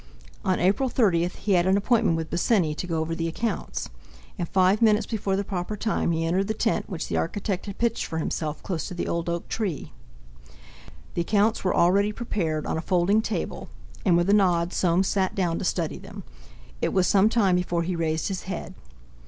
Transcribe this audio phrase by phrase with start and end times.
[0.43, 3.91] On April 30 he had an appointment with Bosinney to go over the accounts,
[4.35, 7.77] and five minutes before the proper time he entered the tent which the architect had
[7.77, 9.91] pitched for himself close to the old oak tree.
[11.13, 13.69] The accounts were already prepared on a folding table,
[14.03, 16.23] and with a nod Soames sat down to study them.
[16.81, 18.73] It was some time before he raised his head.